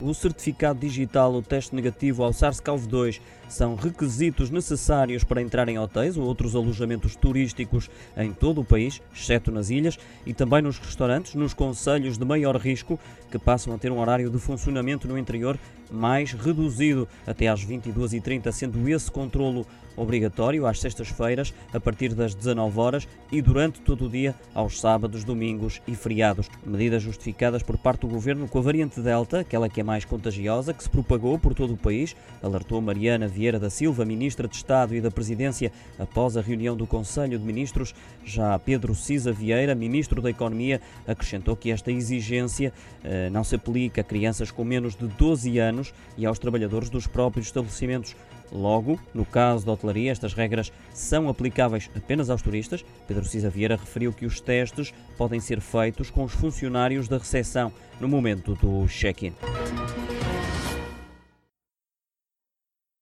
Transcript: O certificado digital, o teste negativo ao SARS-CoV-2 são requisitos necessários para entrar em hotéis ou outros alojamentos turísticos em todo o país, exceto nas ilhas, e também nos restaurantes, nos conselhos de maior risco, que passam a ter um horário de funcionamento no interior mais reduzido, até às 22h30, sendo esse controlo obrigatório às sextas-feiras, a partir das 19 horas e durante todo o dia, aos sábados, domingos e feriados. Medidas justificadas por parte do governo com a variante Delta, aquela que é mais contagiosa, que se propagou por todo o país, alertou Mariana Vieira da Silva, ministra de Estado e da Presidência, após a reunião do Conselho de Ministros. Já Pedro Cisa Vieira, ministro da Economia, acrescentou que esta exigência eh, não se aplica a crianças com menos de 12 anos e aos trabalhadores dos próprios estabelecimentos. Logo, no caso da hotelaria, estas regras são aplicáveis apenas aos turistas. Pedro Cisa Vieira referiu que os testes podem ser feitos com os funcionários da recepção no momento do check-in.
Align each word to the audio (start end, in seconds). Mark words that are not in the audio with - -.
O 0.00 0.12
certificado 0.12 0.78
digital, 0.78 1.32
o 1.32 1.40
teste 1.40 1.74
negativo 1.74 2.22
ao 2.22 2.30
SARS-CoV-2 2.30 3.18
são 3.48 3.76
requisitos 3.76 4.50
necessários 4.50 5.24
para 5.24 5.40
entrar 5.40 5.68
em 5.70 5.78
hotéis 5.78 6.18
ou 6.18 6.24
outros 6.24 6.54
alojamentos 6.54 7.16
turísticos 7.16 7.88
em 8.14 8.30
todo 8.30 8.60
o 8.60 8.64
país, 8.64 9.00
exceto 9.14 9.50
nas 9.50 9.70
ilhas, 9.70 9.98
e 10.26 10.34
também 10.34 10.60
nos 10.60 10.78
restaurantes, 10.78 11.34
nos 11.34 11.54
conselhos 11.54 12.18
de 12.18 12.24
maior 12.26 12.56
risco, 12.56 13.00
que 13.30 13.38
passam 13.38 13.72
a 13.72 13.78
ter 13.78 13.90
um 13.90 13.98
horário 13.98 14.28
de 14.28 14.38
funcionamento 14.38 15.08
no 15.08 15.16
interior 15.16 15.58
mais 15.90 16.32
reduzido, 16.32 17.08
até 17.26 17.48
às 17.48 17.64
22h30, 17.64 18.50
sendo 18.52 18.88
esse 18.88 19.10
controlo 19.10 19.66
obrigatório 19.96 20.66
às 20.66 20.80
sextas-feiras, 20.80 21.54
a 21.72 21.80
partir 21.80 22.12
das 22.12 22.34
19 22.34 22.78
horas 22.78 23.08
e 23.32 23.40
durante 23.40 23.80
todo 23.80 24.06
o 24.06 24.10
dia, 24.10 24.34
aos 24.52 24.80
sábados, 24.80 25.24
domingos 25.24 25.80
e 25.86 25.94
feriados. 25.94 26.48
Medidas 26.64 27.02
justificadas 27.02 27.62
por 27.62 27.78
parte 27.78 28.00
do 28.00 28.08
governo 28.08 28.46
com 28.48 28.58
a 28.58 28.62
variante 28.62 29.00
Delta, 29.00 29.40
aquela 29.40 29.68
que 29.68 29.80
é 29.80 29.84
mais 29.86 30.04
contagiosa, 30.04 30.74
que 30.74 30.82
se 30.82 30.90
propagou 30.90 31.38
por 31.38 31.54
todo 31.54 31.74
o 31.74 31.76
país, 31.76 32.16
alertou 32.42 32.80
Mariana 32.82 33.28
Vieira 33.28 33.58
da 33.58 33.70
Silva, 33.70 34.04
ministra 34.04 34.48
de 34.48 34.56
Estado 34.56 34.96
e 34.96 35.00
da 35.00 35.12
Presidência, 35.12 35.70
após 35.96 36.36
a 36.36 36.40
reunião 36.40 36.76
do 36.76 36.86
Conselho 36.86 37.38
de 37.38 37.44
Ministros. 37.44 37.94
Já 38.24 38.58
Pedro 38.58 38.94
Cisa 38.96 39.32
Vieira, 39.32 39.74
ministro 39.76 40.20
da 40.20 40.28
Economia, 40.28 40.80
acrescentou 41.06 41.54
que 41.54 41.70
esta 41.70 41.92
exigência 41.92 42.72
eh, 43.04 43.30
não 43.30 43.44
se 43.44 43.54
aplica 43.54 44.00
a 44.00 44.04
crianças 44.04 44.50
com 44.50 44.64
menos 44.64 44.96
de 44.96 45.06
12 45.06 45.56
anos 45.58 45.94
e 46.18 46.26
aos 46.26 46.40
trabalhadores 46.40 46.90
dos 46.90 47.06
próprios 47.06 47.46
estabelecimentos. 47.46 48.16
Logo, 48.52 48.98
no 49.14 49.24
caso 49.24 49.66
da 49.66 49.72
hotelaria, 49.72 50.12
estas 50.12 50.32
regras 50.34 50.72
são 50.92 51.28
aplicáveis 51.28 51.90
apenas 51.96 52.30
aos 52.30 52.42
turistas. 52.42 52.84
Pedro 53.06 53.24
Cisa 53.24 53.50
Vieira 53.50 53.76
referiu 53.76 54.12
que 54.12 54.26
os 54.26 54.40
testes 54.40 54.92
podem 55.16 55.40
ser 55.40 55.60
feitos 55.60 56.10
com 56.10 56.24
os 56.24 56.32
funcionários 56.32 57.08
da 57.08 57.18
recepção 57.18 57.72
no 58.00 58.08
momento 58.08 58.54
do 58.54 58.86
check-in. 58.86 59.32